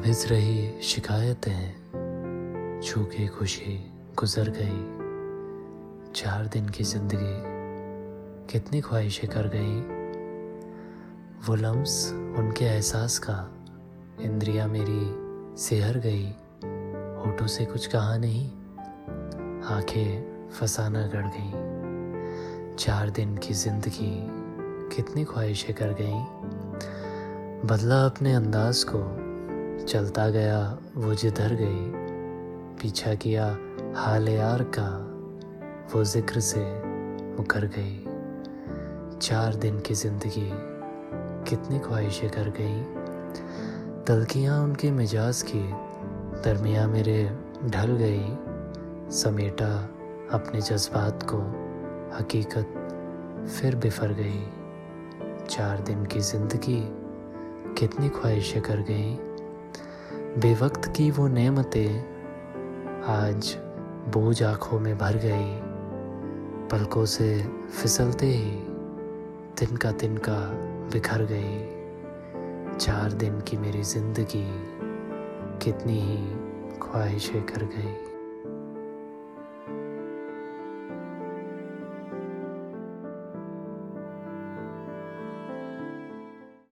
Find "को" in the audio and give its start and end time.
28.84-29.29, 51.22-51.38